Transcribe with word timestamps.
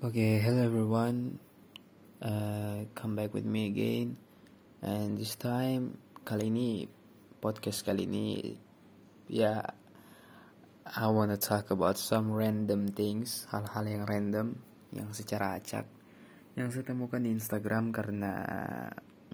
Okay, 0.00 0.40
hello 0.40 0.64
everyone. 0.64 1.36
Uh, 2.24 2.88
come 2.96 3.12
back 3.20 3.36
with 3.36 3.44
me 3.44 3.68
again. 3.68 4.16
And 4.80 5.20
this 5.20 5.36
time, 5.36 6.00
kali 6.24 6.48
ini 6.48 6.88
podcast 7.36 7.84
kali 7.84 8.08
ini, 8.08 8.56
ya, 9.28 9.60
I 10.88 11.04
wanna 11.12 11.36
talk 11.36 11.68
about 11.68 12.00
some 12.00 12.32
random 12.32 12.88
things, 12.88 13.44
hal-hal 13.52 13.84
yang 13.84 14.08
random, 14.08 14.56
yang 14.88 15.12
secara 15.12 15.60
acak, 15.60 15.84
yang 16.56 16.72
saya 16.72 16.96
temukan 16.96 17.20
di 17.20 17.36
Instagram 17.36 17.92
karena, 17.92 18.40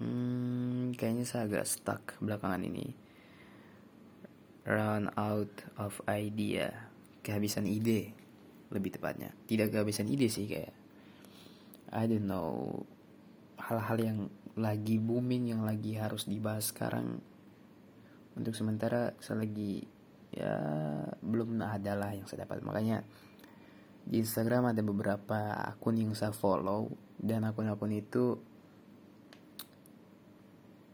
hmm, 0.03 0.99
kayaknya 0.99 1.23
saya 1.23 1.47
agak 1.47 1.63
stuck 1.63 2.19
belakangan 2.19 2.67
ini. 2.67 2.91
Run 4.67 5.15
out 5.15 5.63
of 5.79 5.95
idea, 6.11 6.91
kehabisan 7.23 7.71
ide, 7.71 8.26
lebih 8.71 8.99
tepatnya. 8.99 9.31
Tidak 9.47 9.71
kehabisan 9.71 10.11
ide 10.11 10.27
sih 10.27 10.47
kayak, 10.47 10.73
I 11.93 12.03
don't 12.07 12.27
know, 12.27 12.83
hal-hal 13.59 13.97
yang 13.99 14.19
lagi 14.57 14.97
booming 14.97 15.53
yang 15.53 15.61
lagi 15.63 15.95
harus 15.95 16.25
dibahas 16.25 16.73
sekarang. 16.73 17.21
Untuk 18.37 18.53
sementara 18.53 19.17
saya 19.21 19.45
lagi 19.45 19.85
ya 20.33 20.53
belum 21.23 21.61
ada 21.61 21.93
lah 21.97 22.11
yang 22.13 22.27
saya 22.27 22.45
dapat. 22.45 22.61
Makanya 22.61 23.01
di 24.07 24.23
Instagram 24.23 24.71
ada 24.71 24.81
beberapa 24.83 25.51
akun 25.67 25.99
yang 25.99 26.13
saya 26.15 26.31
follow 26.31 26.91
dan 27.19 27.43
akun-akun 27.43 27.91
itu 27.91 28.39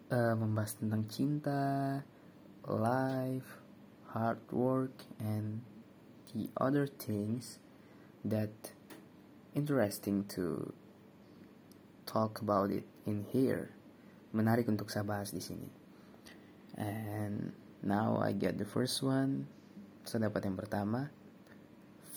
uh, 0.09 0.35
membahas 0.37 0.77
tentang 0.79 1.03
cinta, 1.11 2.01
life, 2.65 3.61
hard 4.13 4.41
work, 4.49 4.95
and 5.21 5.61
the 6.33 6.49
other 6.57 6.89
things 6.89 7.62
that 8.23 8.71
interesting 9.55 10.23
to 10.33 10.73
talk 12.05 12.39
about 12.41 12.71
it 12.71 12.87
in 13.05 13.27
here. 13.29 13.71
Menarik 14.33 14.65
untuk 14.65 14.89
saya 14.89 15.05
bahas 15.05 15.29
di 15.29 15.43
sini. 15.43 15.69
And 16.79 17.53
now 17.85 18.17
I 18.17 18.33
get 18.33 18.57
the 18.57 18.65
first 18.65 19.05
one. 19.05 19.45
Saya 20.03 20.27
dapat 20.31 20.49
yang 20.49 20.57
pertama. 20.57 21.13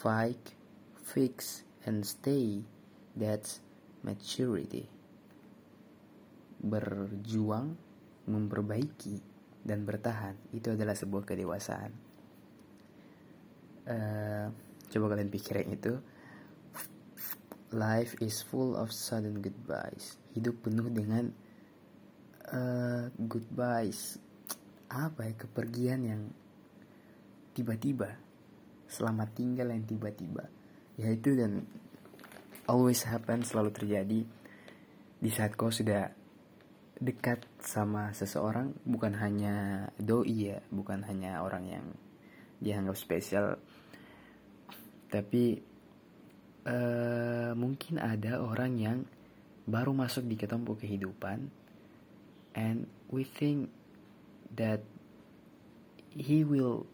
Fight, 0.01 0.57
fix, 0.97 1.67
and 1.84 2.07
stay. 2.07 2.65
That's 3.12 3.61
maturity. 4.01 4.89
Berjuang, 6.62 7.77
memperbaiki, 8.25 9.21
dan 9.61 9.84
bertahan. 9.84 10.37
Itu 10.57 10.73
adalah 10.73 10.97
sebuah 10.97 11.25
kedewasaan. 11.29 11.93
Uh, 13.87 14.49
coba 14.97 15.13
kalian 15.13 15.29
pikirin 15.29 15.69
itu. 15.77 16.01
Life 17.77 18.17
is 18.25 18.41
full 18.41 18.73
of 18.73 18.89
sudden 18.89 19.45
goodbyes. 19.45 20.17
Hidup 20.33 20.65
penuh 20.65 20.89
dengan 20.89 21.29
uh, 22.49 23.13
goodbyes. 23.21 24.17
Apa 24.89 25.29
ya 25.29 25.35
kepergian 25.37 26.01
yang 26.09 26.23
tiba-tiba. 27.53 28.17
Selamat 28.89 29.37
tinggal 29.37 29.69
yang 29.69 29.85
tiba-tiba. 29.85 30.49
Ya 30.97 31.13
itu 31.13 31.37
dan 31.37 31.69
always 32.67 33.05
happen 33.05 33.45
selalu 33.45 33.71
terjadi 33.77 34.21
di 35.17 35.31
saat 35.33 35.53
kau 35.55 35.69
sudah 35.69 36.09
dekat 36.97 37.45
sama 37.61 38.13
seseorang 38.17 38.73
bukan 38.89 39.13
hanya 39.21 39.89
doi 40.01 40.49
ya 40.49 40.59
bukan 40.73 41.05
hanya 41.05 41.45
orang 41.45 41.65
yang 41.69 41.87
dianggap 42.57 42.97
spesial 42.97 43.61
tapi 45.07 45.61
uh, 46.67 47.53
mungkin 47.55 48.03
ada 48.03 48.43
orang 48.43 48.73
yang 48.77 48.99
baru 49.67 49.91
masuk 49.91 50.27
di 50.31 50.39
ketompo 50.39 50.79
kehidupan 50.79 51.51
and 52.55 52.87
we 53.11 53.23
think 53.27 53.71
that 54.55 54.83
he 56.15 56.43
will 56.43 56.87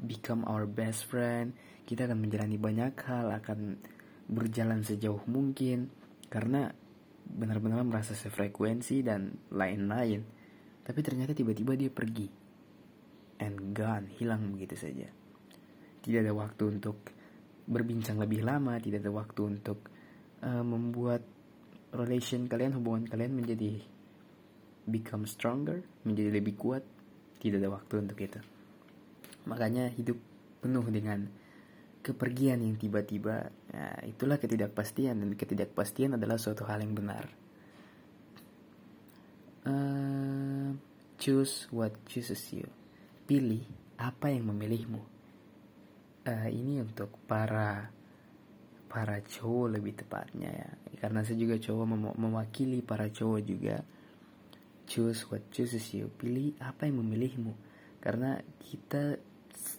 become 0.00 0.44
our 0.44 0.68
best 0.68 1.08
friend. 1.08 1.56
Kita 1.88 2.06
akan 2.06 2.18
menjalani 2.22 2.56
banyak 2.60 2.94
hal 3.02 3.34
akan 3.34 3.80
berjalan 4.30 4.86
sejauh 4.86 5.26
mungkin 5.26 5.90
karena 6.30 6.70
benar-benar 7.26 7.82
merasa 7.82 8.14
sefrekuensi 8.14 9.02
dan 9.02 9.34
lain-lain. 9.50 10.22
Tapi 10.86 11.00
ternyata 11.02 11.34
tiba-tiba 11.34 11.74
dia 11.74 11.90
pergi 11.90 12.28
and 13.40 13.74
gone 13.74 14.06
hilang 14.20 14.54
begitu 14.54 14.76
saja. 14.76 15.08
Tidak 16.00 16.20
ada 16.22 16.32
waktu 16.36 16.78
untuk 16.78 17.19
berbincang 17.70 18.18
lebih 18.18 18.42
lama, 18.42 18.74
tidak 18.82 19.06
ada 19.06 19.14
waktu 19.14 19.40
untuk 19.46 19.86
uh, 20.42 20.66
membuat 20.66 21.22
relation 21.94 22.50
kalian, 22.50 22.74
hubungan 22.74 23.06
kalian 23.06 23.38
menjadi 23.38 23.78
become 24.90 25.30
stronger, 25.30 25.86
menjadi 26.02 26.34
lebih 26.34 26.58
kuat. 26.58 26.82
Tidak 27.40 27.56
ada 27.56 27.72
waktu 27.72 27.94
untuk 28.04 28.18
itu. 28.20 28.36
Makanya 29.48 29.88
hidup 29.96 30.18
penuh 30.60 30.84
dengan 30.92 31.24
kepergian 32.04 32.60
yang 32.60 32.76
tiba-tiba. 32.76 33.48
Nah, 33.72 33.96
itulah 34.04 34.36
ketidakpastian 34.36 35.16
dan 35.24 35.30
ketidakpastian 35.32 36.20
adalah 36.20 36.36
suatu 36.36 36.68
hal 36.68 36.84
yang 36.84 36.92
benar. 36.92 37.24
Uh, 39.64 40.76
choose 41.16 41.64
what 41.72 41.96
chooses 42.04 42.44
you. 42.52 42.68
Pilih 43.24 43.64
apa 43.96 44.28
yang 44.28 44.52
memilihmu 44.52 45.19
uh, 46.26 46.48
ini 46.50 46.82
untuk 46.84 47.16
para 47.24 47.88
para 48.90 49.22
cowok 49.22 49.78
lebih 49.78 49.94
tepatnya 50.02 50.50
ya. 50.50 50.70
Karena 50.98 51.22
saya 51.22 51.38
juga 51.38 51.56
cowok 51.56 51.84
mem 51.86 52.04
mewakili 52.18 52.82
para 52.82 53.06
cowok 53.06 53.40
juga. 53.46 53.76
Choose 54.90 55.22
what 55.30 55.46
chooses 55.54 55.86
you. 55.94 56.10
Pilih 56.10 56.58
apa 56.58 56.90
yang 56.90 56.98
memilihmu. 56.98 57.54
Karena 58.02 58.42
kita 58.58 59.14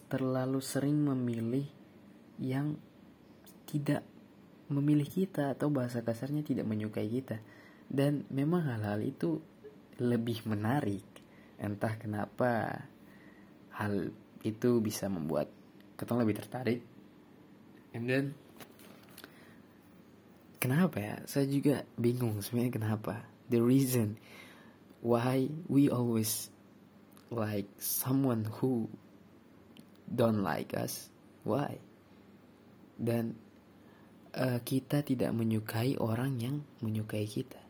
terlalu 0.08 0.64
sering 0.64 0.96
memilih 0.96 1.68
yang 2.40 2.80
tidak 3.68 4.00
memilih 4.72 5.04
kita 5.04 5.52
atau 5.52 5.68
bahasa 5.68 6.00
kasarnya 6.00 6.40
tidak 6.40 6.64
menyukai 6.64 7.12
kita. 7.12 7.44
Dan 7.92 8.24
memang 8.32 8.64
hal-hal 8.64 9.04
itu 9.04 9.36
lebih 10.00 10.48
menarik. 10.48 11.04
Entah 11.60 12.00
kenapa 12.00 12.80
hal 13.76 14.16
itu 14.40 14.80
bisa 14.80 15.12
membuat 15.12 15.52
kita 16.02 16.18
lebih 16.18 16.34
tertarik. 16.34 16.80
And 17.94 18.10
then 18.10 18.34
kenapa 20.58 20.98
ya? 20.98 21.16
Saya 21.30 21.46
juga 21.46 21.86
bingung 21.94 22.42
sebenarnya 22.42 22.74
kenapa. 22.74 23.14
The 23.46 23.62
reason 23.62 24.18
why 24.98 25.46
we 25.70 25.86
always 25.86 26.50
like 27.30 27.70
someone 27.78 28.50
who 28.58 28.90
don't 30.10 30.42
like 30.42 30.74
us. 30.74 31.06
Why? 31.46 31.78
Dan 32.98 33.38
uh, 34.34 34.58
kita 34.66 35.06
tidak 35.06 35.30
menyukai 35.30 35.94
orang 36.02 36.42
yang 36.42 36.66
menyukai 36.82 37.30
kita. 37.30 37.62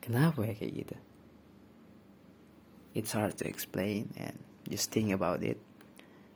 Kenapa 0.00 0.48
ya 0.48 0.56
kayak 0.56 0.72
gitu? 0.72 0.96
It's 2.96 3.12
hard 3.12 3.38
to 3.38 3.46
explain 3.46 4.10
and 4.16 4.34
just 4.66 4.90
think 4.90 5.14
about 5.14 5.46
it 5.46 5.60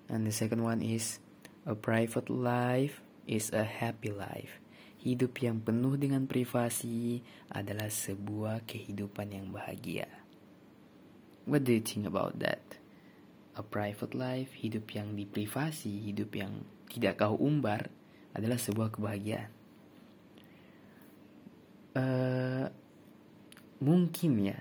and 0.09 0.28
the 0.28 0.34
second 0.34 0.62
one 0.65 0.84
is 0.84 1.19
a 1.65 1.72
private 1.72 2.28
life 2.28 3.00
is 3.25 3.53
a 3.53 3.65
happy 3.65 4.12
life. 4.12 4.60
Hidup 5.00 5.37
yang 5.41 5.60
penuh 5.60 6.00
dengan 6.00 6.25
privasi 6.25 7.20
adalah 7.53 7.92
sebuah 7.92 8.65
kehidupan 8.65 9.37
yang 9.37 9.53
bahagia. 9.53 10.09
What 11.44 11.69
do 11.69 11.76
you 11.76 11.84
think 11.84 12.09
about 12.09 12.41
that? 12.41 12.81
A 13.54 13.60
private 13.60 14.16
life 14.16 14.56
hidup 14.56 14.88
yang 14.97 15.12
diprivasi 15.12 16.09
hidup 16.09 16.32
yang 16.32 16.65
tidak 16.88 17.21
kau 17.21 17.36
umbar 17.36 17.92
adalah 18.32 18.56
sebuah 18.56 18.97
kebahagiaan. 18.97 19.53
Uh, 21.95 22.66
mungkin 23.78 24.51
ya 24.51 24.59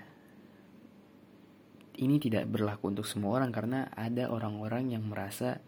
ini 1.98 2.18
tidak 2.18 2.50
berlaku 2.50 2.90
untuk 2.90 3.06
semua 3.06 3.38
orang 3.38 3.54
karena 3.54 3.90
ada 3.94 4.30
orang-orang 4.30 4.94
yang 4.94 5.06
merasa 5.06 5.62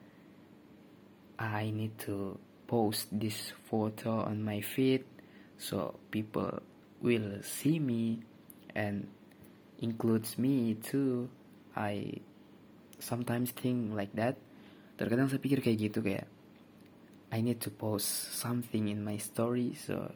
I 1.37 1.71
need 1.71 2.01
to 2.09 2.41
post 2.67 3.13
this 3.13 3.55
photo 3.71 4.27
on 4.27 4.43
my 4.43 4.59
feed 4.65 5.07
so 5.61 5.95
people 6.11 6.65
will 6.99 7.45
see 7.45 7.79
me 7.79 8.25
and 8.75 9.07
includes 9.81 10.39
me 10.41 10.75
too. 10.81 11.29
I 11.77 12.25
sometimes 12.99 13.53
think 13.53 13.93
like 13.93 14.13
that. 14.17 14.41
Terkadang 14.97 15.29
saya 15.29 15.41
pikir 15.41 15.61
kayak 15.61 15.79
gitu 15.93 16.01
kayak 16.01 16.27
I 17.29 17.45
need 17.45 17.61
to 17.67 17.71
post 17.71 18.09
something 18.41 18.89
in 18.89 19.05
my 19.05 19.21
story 19.21 19.77
so 19.77 20.09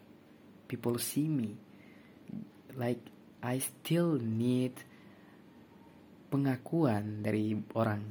people 0.72 0.96
see 0.96 1.28
me. 1.28 1.60
Like 2.72 3.00
I 3.44 3.60
still 3.60 4.16
need 4.16 4.72
pengakuan 6.30 7.26
dari 7.26 7.58
orang. 7.74 8.02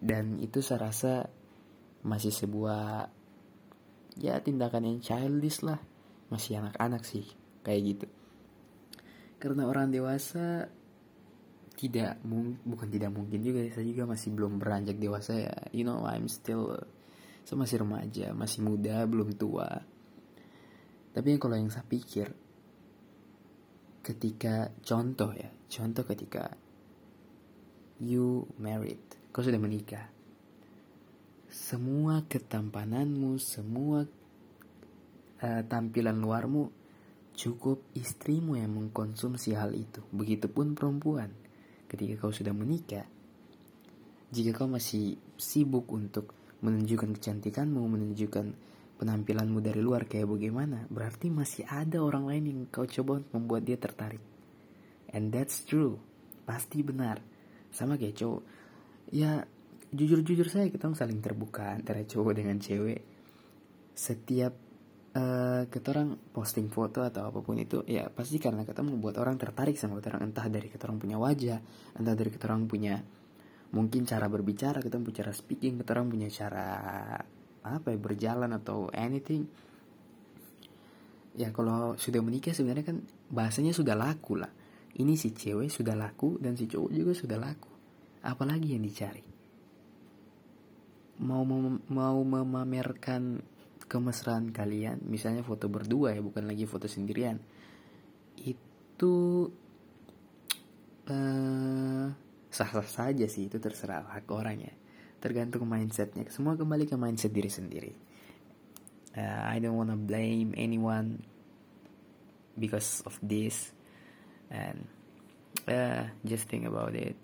Dan 0.00 0.42
itu 0.42 0.58
saya 0.60 0.90
rasa 0.90 1.24
masih 2.02 2.34
sebuah 2.34 3.06
ya 4.18 4.42
tindakan 4.42 4.90
yang 4.90 4.98
childish 4.98 5.62
lah. 5.62 5.78
Masih 6.28 6.58
anak-anak 6.58 7.06
sih 7.06 7.24
kayak 7.62 7.80
gitu. 7.86 8.06
Karena 9.40 9.70
orang 9.70 9.88
dewasa 9.88 10.68
tidak 11.80 12.20
bukan 12.68 12.92
tidak 12.92 13.08
mungkin 13.08 13.40
juga 13.40 13.64
saya 13.72 13.88
juga 13.88 14.04
masih 14.04 14.36
belum 14.36 14.60
beranjak 14.60 15.00
dewasa 15.00 15.32
ya. 15.40 15.54
You 15.72 15.88
know 15.88 16.04
I'm 16.04 16.28
still 16.28 16.76
saya 17.46 17.56
masih 17.56 17.80
remaja 17.80 18.36
masih 18.36 18.60
muda 18.66 19.06
belum 19.08 19.38
tua. 19.38 19.80
Tapi 21.10 21.40
kalau 21.40 21.56
yang 21.56 21.72
saya 21.72 21.88
pikir 21.88 22.30
ketika 24.00 24.72
contoh 24.80 25.32
ya 25.36 25.48
contoh 25.68 26.04
ketika 26.08 26.56
you 28.02 28.48
married 28.56 29.00
kau 29.30 29.44
sudah 29.44 29.60
menikah 29.60 30.08
semua 31.46 32.26
ketampananmu 32.26 33.38
semua 33.38 34.08
uh, 35.44 35.62
tampilan 35.68 36.18
luarmu 36.18 36.72
cukup 37.36 37.84
istrimu 37.94 38.58
yang 38.58 38.74
mengkonsumsi 38.74 39.54
hal 39.54 39.76
itu 39.76 40.02
begitupun 40.10 40.74
perempuan 40.74 41.30
ketika 41.86 42.26
kau 42.26 42.32
sudah 42.34 42.56
menikah 42.56 43.06
jika 44.30 44.56
kau 44.56 44.70
masih 44.70 45.18
sibuk 45.38 45.90
untuk 45.90 46.32
menunjukkan 46.62 47.16
kecantikanmu 47.18 47.82
menunjukkan 47.82 48.70
penampilanmu 49.00 49.64
dari 49.64 49.80
luar 49.80 50.04
kayak 50.04 50.28
bagaimana, 50.28 50.84
berarti 50.92 51.32
masih 51.32 51.64
ada 51.64 52.04
orang 52.04 52.28
lain 52.28 52.44
yang 52.52 52.60
kau 52.68 52.84
coba 52.84 53.24
membuat 53.32 53.64
dia 53.64 53.80
tertarik. 53.80 54.20
And 55.16 55.32
that's 55.32 55.64
true. 55.64 55.96
Pasti 56.44 56.84
benar. 56.84 57.24
Sama 57.70 57.96
kayak 57.96 58.18
cowok. 58.18 58.42
Ya, 59.10 59.46
jujur-jujur 59.90 60.46
saya 60.46 60.70
kita 60.70 60.90
saling 60.94 61.18
terbuka 61.22 61.74
antara 61.74 62.02
cowok 62.06 62.32
dengan 62.36 62.58
cewek. 62.58 63.02
Setiap 63.94 64.54
uh, 65.14 65.66
kita 65.66 65.86
orang 65.94 66.18
posting 66.30 66.70
foto 66.70 67.02
atau 67.02 67.26
apa 67.30 67.42
pun 67.42 67.58
itu, 67.58 67.82
ya 67.86 68.06
pasti 68.10 68.38
karena 68.38 68.62
kita 68.62 68.82
membuat 68.86 69.18
orang 69.18 69.38
tertarik 69.38 69.74
sama 69.78 69.98
kita 69.98 70.14
orang. 70.14 70.30
Entah 70.30 70.46
dari 70.46 70.70
kita 70.70 70.86
orang 70.86 70.98
punya 71.02 71.16
wajah, 71.18 71.58
entah 71.98 72.14
dari 72.14 72.30
kita 72.30 72.44
orang 72.50 72.70
punya 72.70 72.98
mungkin 73.70 74.02
cara 74.06 74.26
berbicara, 74.26 74.82
kita 74.82 74.98
punya 74.98 75.26
cara 75.26 75.32
speaking, 75.34 75.78
kita 75.82 75.90
orang 75.94 76.08
punya 76.10 76.28
cara 76.30 76.68
apa 77.60 77.92
ya 77.92 77.98
berjalan 78.00 78.50
atau 78.56 78.88
anything 78.96 79.44
ya 81.36 81.54
kalau 81.54 81.94
sudah 81.94 82.20
menikah 82.24 82.56
sebenarnya 82.56 82.84
kan 82.94 82.98
bahasanya 83.30 83.70
sudah 83.76 83.94
laku 83.94 84.40
lah 84.40 84.50
ini 84.98 85.14
si 85.14 85.30
cewek 85.30 85.70
sudah 85.70 85.94
laku 85.94 86.40
dan 86.42 86.58
si 86.58 86.66
cowok 86.66 86.90
juga 86.90 87.12
sudah 87.14 87.38
laku. 87.38 87.70
Apalagi 88.26 88.74
yang 88.74 88.82
dicari? 88.82 89.22
Mau 91.20 91.46
mem 91.46 91.84
mau 91.92 92.18
memamerkan 92.24 93.38
kemesraan 93.86 94.54
kalian 94.54 95.02
misalnya 95.06 95.42
foto 95.42 95.66
berdua 95.66 96.14
ya 96.14 96.20
bukan 96.24 96.48
lagi 96.50 96.66
foto 96.66 96.90
sendirian. 96.90 97.38
Itu 98.40 99.46
uh, 101.06 102.06
sah-sah 102.50 102.88
saja 102.88 103.26
sih 103.30 103.46
itu 103.46 103.62
terserah 103.62 104.10
hak 104.10 104.26
orangnya 104.32 104.74
tergantung 105.20 105.68
mindsetnya. 105.68 106.26
Semua 106.32 106.56
kembali 106.56 106.88
ke 106.88 106.96
mindset 106.96 107.30
diri 107.30 107.52
sendiri. 107.52 107.92
Uh, 109.12 109.42
I 109.46 109.60
don't 109.60 109.76
wanna 109.76 109.98
blame 109.98 110.56
anyone 110.56 111.20
because 112.56 113.04
of 113.04 113.18
this 113.20 113.74
and 114.50 114.84
uh, 115.70 116.10
just 116.26 116.50
think 116.50 116.66
about 116.66 116.94
it. 116.94 117.16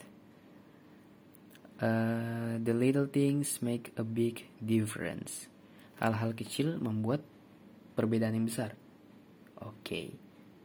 Uh, 1.77 2.57
the 2.65 2.73
little 2.73 3.05
things 3.05 3.61
make 3.61 3.93
a 4.01 4.05
big 4.07 4.49
difference. 4.65 5.53
Hal-hal 6.01 6.33
kecil 6.33 6.81
membuat 6.81 7.21
perbedaan 7.93 8.33
yang 8.33 8.49
besar. 8.49 8.73
Oke 9.61 9.73
okay. 9.85 10.07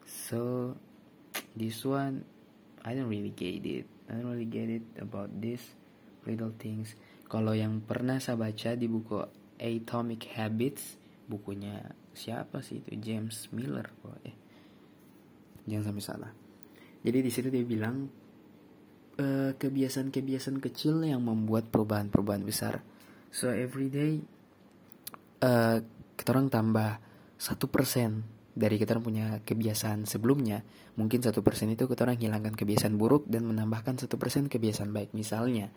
so 0.04 0.75
this 1.56 1.84
one 1.88 2.24
I 2.84 2.96
don't 2.96 3.08
really 3.08 3.31
get 3.31 3.63
it. 3.63 3.86
I 4.12 4.19
don't 4.19 4.31
really 4.31 4.50
get 4.50 4.68
it 4.68 4.84
about 5.00 5.31
this 5.40 5.63
little 6.28 6.52
things. 6.58 6.96
Kalau 7.31 7.56
yang 7.56 7.80
pernah 7.86 8.19
saya 8.19 8.36
baca 8.36 8.75
di 8.75 8.92
buku 8.92 9.24
Atomic 9.62 10.36
Habits, 10.36 10.98
bukunya 11.30 11.96
siapa 12.12 12.60
sih 12.60 12.84
itu? 12.84 12.98
James 13.00 13.48
Miller 13.56 13.88
kok 13.88 14.19
eh. 14.28 14.36
Jangan 15.69 15.94
sampai 15.94 16.04
salah. 16.04 16.31
Jadi 17.01 17.18
di 17.21 17.31
situ 17.33 17.50
dia 17.50 17.65
bilang 17.65 18.21
kebiasaan 19.21 19.57
kebiasaan-kebiasaan 20.09 20.57
kecil 20.63 21.06
yang 21.06 21.21
membuat 21.21 21.69
perubahan-perubahan 21.69 22.42
besar. 22.42 22.81
So 23.30 23.53
every 23.53 23.92
day 23.92 24.24
uh, 25.45 25.77
kita 26.18 26.30
orang 26.33 26.50
tambah 26.50 26.98
satu 27.38 27.69
persen 27.69 28.25
dari 28.51 28.75
kita 28.75 28.98
orang 28.98 29.06
punya 29.06 29.25
kebiasaan 29.45 30.09
sebelumnya. 30.09 30.65
Mungkin 30.98 31.24
satu 31.24 31.39
persen 31.45 31.71
itu 31.71 31.88
kita 31.88 32.03
orang 32.03 32.19
hilangkan 32.19 32.53
kebiasaan 32.53 32.98
buruk 33.00 33.25
dan 33.30 33.48
menambahkan 33.48 34.01
satu 34.01 34.19
persen 34.19 34.51
kebiasaan 34.51 34.92
baik. 34.92 35.13
Misalnya 35.15 35.71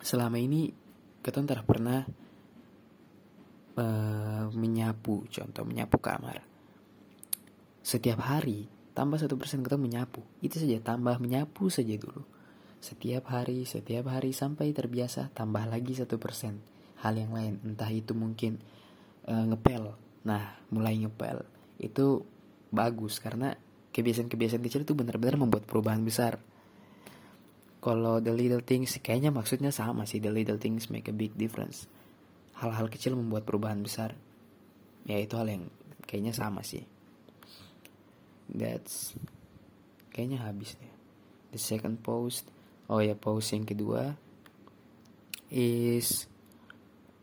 selama 0.00 0.40
ini 0.40 0.72
kita 1.20 1.44
tidak 1.44 1.68
pernah 1.68 2.06
uh, 3.76 4.44
menyapu 4.56 5.28
contoh 5.28 5.64
menyapu 5.68 6.00
kamar. 6.00 6.40
Setiap 7.84 8.24
hari 8.24 8.79
tambah 8.92 9.18
satu 9.18 9.38
persen 9.40 9.62
kita 9.62 9.78
menyapu 9.78 10.22
itu 10.44 10.58
saja 10.58 10.78
tambah 10.82 11.16
menyapu 11.22 11.70
saja 11.70 11.94
dulu 11.96 12.22
setiap 12.80 13.30
hari 13.30 13.68
setiap 13.68 14.08
hari 14.08 14.32
sampai 14.32 14.72
terbiasa 14.72 15.30
tambah 15.36 15.64
lagi 15.68 15.96
satu 15.96 16.16
persen 16.16 16.60
hal 17.00 17.16
yang 17.16 17.32
lain 17.32 17.60
entah 17.64 17.88
itu 17.92 18.16
mungkin 18.16 18.60
uh, 19.28 19.44
ngepel 19.50 19.94
nah 20.26 20.56
mulai 20.72 20.96
ngepel 21.00 21.44
itu 21.80 22.24
bagus 22.72 23.18
karena 23.18 23.56
kebiasaan-kebiasaan 23.90 24.62
kecil 24.62 24.82
itu 24.84 24.94
benar-benar 24.94 25.40
membuat 25.40 25.64
perubahan 25.66 26.04
besar 26.04 26.38
kalau 27.80 28.20
the 28.20 28.28
little 28.28 28.60
things 28.60 29.00
kayaknya 29.00 29.32
maksudnya 29.32 29.72
sama 29.72 30.04
sih 30.04 30.20
the 30.20 30.28
little 30.28 30.60
things 30.60 30.92
make 30.92 31.08
a 31.08 31.16
big 31.16 31.32
difference. 31.40 31.88
Hal-hal 32.60 32.92
kecil 32.92 33.16
membuat 33.16 33.48
perubahan 33.48 33.80
besar. 33.80 34.12
Ya 35.08 35.16
itu 35.16 35.32
hal 35.40 35.48
yang 35.48 35.64
kayaknya 36.04 36.36
sama 36.36 36.60
sih. 36.60 36.84
That's 38.50 39.14
kayaknya 40.10 40.42
habis 40.42 40.74
deh. 40.74 40.92
The 41.54 41.60
second 41.62 42.02
post, 42.02 42.50
oh 42.90 42.98
ya 43.02 43.14
post 43.14 43.54
yang 43.54 43.66
kedua 43.66 44.18
is 45.50 46.30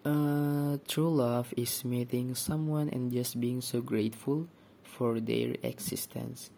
uh, 0.03 0.75
true 0.83 1.11
love 1.11 1.51
is 1.55 1.83
meeting 1.87 2.35
someone 2.35 2.91
and 2.91 3.11
just 3.11 3.39
being 3.39 3.63
so 3.63 3.79
grateful 3.79 4.47
for 4.83 5.19
their 5.23 5.55
existence. 5.63 6.51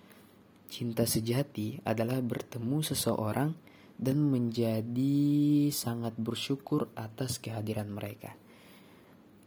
Cinta 0.70 1.10
sejati 1.10 1.82
adalah 1.82 2.22
bertemu 2.22 2.86
seseorang 2.86 3.58
dan 4.00 4.18
menjadi 4.22 5.68
sangat 5.74 6.14
bersyukur 6.16 6.88
atas 6.94 7.42
kehadiran 7.42 7.90
mereka. 7.90 8.38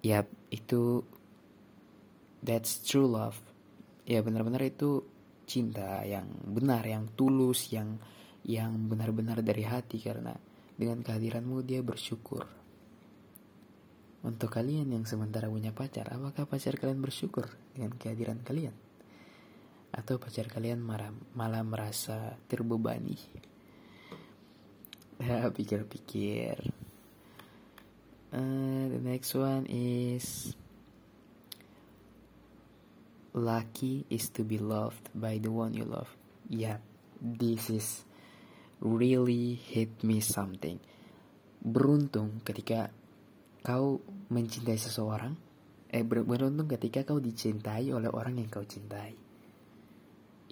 Ya, 0.03 0.27
itu 0.51 1.07
that's 2.43 2.83
true 2.83 3.07
love. 3.07 3.39
Ya 4.07 4.21
benar-benar 4.21 4.63
itu 4.67 5.07
cinta 5.47 6.03
yang 6.03 6.27
benar, 6.47 6.83
yang 6.87 7.11
tulus, 7.15 7.71
yang 7.71 7.99
yang 8.43 8.91
benar-benar 8.91 9.43
dari 9.47 9.63
hati 9.63 10.03
karena 10.03 10.35
dengan 10.75 11.03
kehadiranmu 11.07 11.63
dia 11.63 11.81
bersyukur. 11.83 12.43
Untuk 14.23 14.55
kalian 14.55 14.91
yang 14.95 15.03
sementara 15.07 15.51
punya 15.51 15.75
pacar, 15.75 16.11
apakah 16.15 16.47
pacar 16.47 16.79
kalian 16.79 17.03
bersyukur 17.03 17.51
dengan 17.75 17.95
kehadiran 17.99 18.39
kalian? 18.43 18.75
Atau 19.91 20.23
pacar 20.23 20.47
kalian 20.47 20.79
malah, 20.79 21.11
malah 21.35 21.63
merasa 21.67 22.39
terbebani? 22.47 23.19
ya 25.23 25.47
pikir-pikir 25.55 26.59
uh, 28.33 28.85
the 28.91 29.01
next 29.03 29.35
one 29.39 29.67
is 29.71 30.57
lucky 33.33 34.05
is 34.13 34.29
to 34.29 34.45
be 34.45 34.61
loved 34.61 35.09
by 35.17 35.41
the 35.41 35.49
one 35.49 35.73
you 35.73 35.85
love 35.85 36.09
yeah 36.53 36.81
this 37.21 37.73
is 37.73 38.05
really 38.83 39.57
hit 39.57 39.91
me 40.05 40.21
something 40.21 40.77
beruntung 41.63 42.43
ketika 42.43 42.91
kau 43.63 44.03
mencintai 44.29 44.77
seseorang 44.77 45.39
eh 45.93 46.03
beruntung 46.05 46.67
ketika 46.67 47.05
kau 47.07 47.23
dicintai 47.23 47.93
oleh 47.95 48.11
orang 48.11 48.41
yang 48.41 48.49
kau 48.51 48.65
cintai 48.65 49.15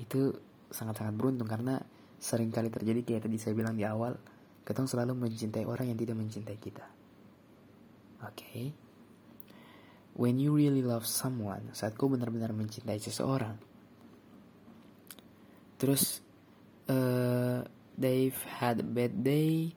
itu 0.00 0.32
sangat-sangat 0.70 1.12
beruntung 1.18 1.50
karena 1.50 1.82
sering 2.20 2.52
kali 2.52 2.68
terjadi 2.68 3.00
kayak 3.02 3.22
tadi 3.28 3.36
saya 3.36 3.56
bilang 3.56 3.74
di 3.76 3.84
awal 3.84 4.16
kita 4.64 4.86
selalu 4.86 5.26
mencintai 5.26 5.66
orang 5.66 5.90
yang 5.90 5.98
tidak 5.98 6.16
mencintai 6.20 6.58
kita. 6.60 6.86
Oke. 8.22 8.36
Okay? 8.36 8.64
When 10.14 10.38
you 10.38 10.52
really 10.52 10.82
love 10.82 11.06
someone, 11.06 11.70
saat 11.72 11.96
kau 11.96 12.10
benar-benar 12.10 12.52
mencintai 12.52 12.98
seseorang, 13.00 13.56
terus 15.80 16.20
uh, 16.90 17.64
they've 17.96 18.36
had 18.60 18.80
a 18.80 18.86
bad 18.86 19.24
day, 19.24 19.72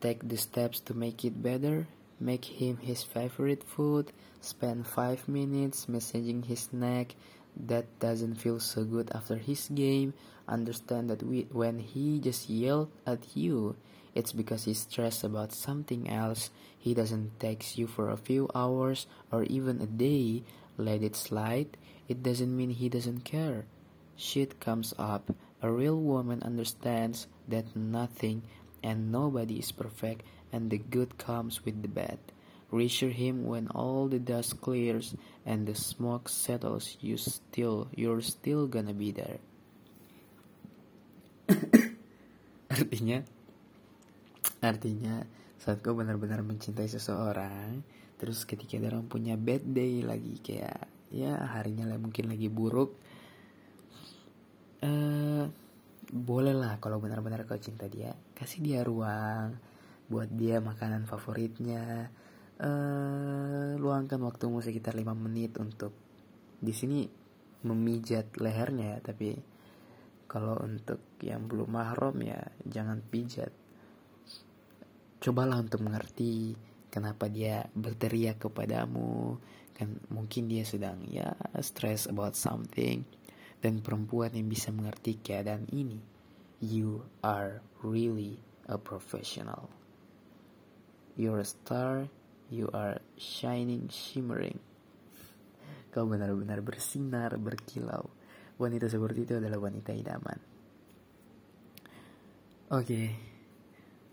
take 0.00 0.26
the 0.26 0.36
steps 0.36 0.80
to 0.88 0.92
make 0.96 1.24
it 1.24 1.36
better, 1.38 1.86
make 2.20 2.44
him 2.44 2.78
his 2.82 3.04
favorite 3.04 3.62
food, 3.62 4.10
spend 4.40 4.86
5 4.86 5.28
minutes 5.28 5.88
massaging 5.88 6.42
his 6.42 6.72
neck 6.72 7.14
that 7.54 7.86
doesn't 8.00 8.34
feel 8.34 8.58
so 8.58 8.84
good 8.84 9.10
after 9.14 9.36
his 9.36 9.68
game, 9.70 10.12
understand 10.48 11.08
that 11.10 11.22
we, 11.22 11.46
when 11.52 11.78
he 11.78 12.18
just 12.18 12.50
yelled 12.50 12.90
at 13.06 13.36
you, 13.36 13.76
it's 14.14 14.32
because 14.32 14.64
he's 14.64 14.86
stressed 14.86 15.24
about 15.24 15.52
something 15.52 16.08
else. 16.08 16.50
He 16.78 16.94
doesn't 16.94 17.40
text 17.40 17.76
you 17.76 17.86
for 17.86 18.10
a 18.10 18.16
few 18.16 18.48
hours 18.54 19.06
or 19.32 19.42
even 19.44 19.80
a 19.80 19.86
day. 19.86 20.44
Let 20.78 21.02
it 21.02 21.16
slide. 21.16 21.76
It 22.08 22.22
doesn't 22.22 22.56
mean 22.56 22.70
he 22.70 22.88
doesn't 22.88 23.24
care. 23.24 23.66
Shit 24.16 24.60
comes 24.60 24.94
up. 24.98 25.34
A 25.62 25.70
real 25.70 25.98
woman 25.98 26.42
understands 26.42 27.26
that 27.48 27.74
nothing 27.74 28.42
and 28.82 29.10
nobody 29.10 29.58
is 29.58 29.72
perfect 29.72 30.22
and 30.52 30.70
the 30.70 30.78
good 30.78 31.18
comes 31.18 31.64
with 31.64 31.82
the 31.82 31.88
bad. 31.88 32.18
Reassure 32.70 33.10
him 33.10 33.46
when 33.46 33.68
all 33.68 34.06
the 34.06 34.18
dust 34.18 34.60
clears 34.60 35.14
and 35.46 35.66
the 35.66 35.74
smoke 35.74 36.28
settles 36.28 36.96
you 37.00 37.16
still 37.16 37.88
you're 37.94 38.20
still 38.20 38.66
gonna 38.66 38.94
be 38.94 39.10
there. 39.10 39.38
Artinya 42.70 43.24
Artinya 44.64 45.20
saat 45.60 45.84
gue 45.84 45.92
benar-benar 45.92 46.40
mencintai 46.40 46.88
seseorang 46.88 47.84
Terus 48.16 48.48
ketika 48.48 48.80
orang 48.80 49.04
punya 49.04 49.36
bad 49.36 49.60
day 49.68 50.00
lagi 50.00 50.40
kayak 50.40 50.88
Ya 51.12 51.36
harinya 51.52 51.84
lah 51.84 52.00
mungkin 52.00 52.32
lagi 52.32 52.48
buruk 52.48 52.96
uh, 54.80 55.44
Boleh 56.08 56.54
lah 56.56 56.80
kalau 56.80 57.00
benar-benar 57.00 57.44
kau 57.44 57.60
cinta 57.60 57.86
dia. 57.86 58.16
Kasih 58.32 58.64
dia 58.64 58.80
ruang 58.80 59.60
Buat 60.08 60.32
dia 60.32 60.64
makanan 60.64 61.04
favoritnya 61.04 62.08
uh, 62.64 63.76
Luangkan 63.76 64.20
waktumu 64.24 64.64
sekitar 64.64 64.96
5 64.96 65.04
menit 65.14 65.60
untuk 65.60 65.92
di 66.64 66.72
sini 66.72 67.04
memijat 67.68 68.40
lehernya 68.40 68.96
ya 68.96 68.98
Tapi 69.04 69.28
kalau 70.24 70.56
untuk 70.64 70.98
yang 71.20 71.46
belum 71.46 71.70
mahram 71.78 72.16
ya 72.24 72.40
jangan 72.66 72.98
pijat 73.04 73.63
cobalah 75.24 75.56
untuk 75.56 75.80
mengerti 75.80 76.52
kenapa 76.92 77.32
dia 77.32 77.64
berteriak 77.72 78.44
kepadamu. 78.44 79.40
Kan 79.72 79.96
mungkin 80.12 80.52
dia 80.52 80.68
sedang 80.68 81.00
ya 81.08 81.32
stress 81.64 82.04
about 82.04 82.36
something. 82.36 83.00
Dan 83.56 83.80
perempuan 83.80 84.36
yang 84.36 84.52
bisa 84.52 84.68
mengerti 84.68 85.16
keadaan 85.24 85.64
ini 85.72 85.96
you 86.60 87.08
are 87.24 87.64
really 87.80 88.36
a 88.68 88.76
professional. 88.76 89.72
You're 91.16 91.40
a 91.40 91.48
star. 91.48 92.12
You 92.52 92.68
are 92.76 93.00
shining 93.16 93.88
shimmering. 93.88 94.60
Kau 95.88 96.04
benar-benar 96.04 96.60
bersinar 96.60 97.40
berkilau. 97.40 98.12
Wanita 98.60 98.92
seperti 98.92 99.24
itu 99.24 99.34
adalah 99.40 99.58
wanita 99.58 99.96
idaman. 99.96 100.38
Oke. 102.68 102.84
okay 102.84 103.33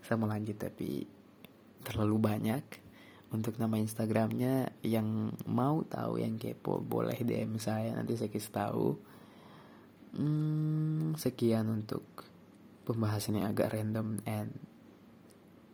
saya 0.02 0.18
mau 0.18 0.28
lanjut 0.30 0.58
tapi 0.58 1.06
terlalu 1.86 2.16
banyak. 2.18 2.64
Untuk 3.32 3.56
nama 3.56 3.80
Instagramnya 3.80 4.76
yang 4.84 5.32
mau 5.48 5.80
tahu 5.88 6.20
yang 6.20 6.36
kepo 6.36 6.84
boleh 6.84 7.16
DM 7.16 7.56
saya 7.56 7.96
nanti 7.96 8.12
saya 8.20 8.28
kasih 8.28 8.52
tahu. 8.52 8.86
Hmm, 10.12 11.16
sekian 11.16 11.64
untuk 11.72 12.04
pembahasan 12.84 13.40
yang 13.40 13.48
agak 13.48 13.72
random 13.72 14.20
and 14.28 14.52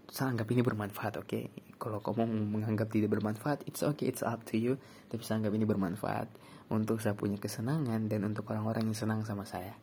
saya 0.07 0.31
anggap 0.31 0.47
ini 0.55 0.63
bermanfaat 0.63 1.19
oke? 1.19 1.27
Okay? 1.27 1.51
kalau 1.79 2.03
kamu 2.03 2.27
menganggap 2.27 2.91
tidak 2.91 3.15
bermanfaat 3.15 3.63
it's 3.65 3.87
okay 3.87 4.11
it's 4.11 4.21
up 4.27 4.43
to 4.45 4.59
you. 4.59 4.77
Tapi 5.09 5.23
saya 5.23 5.41
anggap 5.41 5.55
ini 5.55 5.65
bermanfaat 5.65 6.29
untuk 6.69 7.01
saya 7.01 7.15
punya 7.15 7.39
kesenangan 7.41 8.11
dan 8.11 8.27
untuk 8.27 8.51
orang-orang 8.51 8.91
yang 8.91 8.99
senang 8.99 9.23
sama 9.25 9.47
saya. 9.47 9.79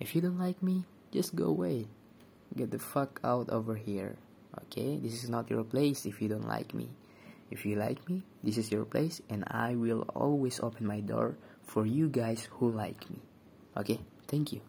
If 0.00 0.16
you 0.16 0.24
don't 0.24 0.40
like 0.40 0.58
me 0.64 0.88
just 1.14 1.36
go 1.38 1.52
away 1.52 1.86
Get 2.56 2.70
the 2.70 2.78
fuck 2.78 3.20
out 3.24 3.50
over 3.50 3.74
here. 3.74 4.16
Okay? 4.66 4.96
This 4.96 5.24
is 5.24 5.30
not 5.30 5.50
your 5.50 5.64
place 5.64 6.06
if 6.06 6.22
you 6.22 6.28
don't 6.28 6.48
like 6.48 6.74
me. 6.74 6.88
If 7.50 7.66
you 7.66 7.76
like 7.76 8.08
me, 8.08 8.22
this 8.42 8.56
is 8.56 8.72
your 8.72 8.84
place, 8.84 9.20
and 9.28 9.44
I 9.46 9.74
will 9.74 10.08
always 10.14 10.60
open 10.60 10.86
my 10.86 11.00
door 11.00 11.36
for 11.62 11.86
you 11.86 12.08
guys 12.08 12.48
who 12.58 12.70
like 12.70 13.08
me. 13.10 13.20
Okay? 13.76 14.00
Thank 14.26 14.52
you. 14.52 14.60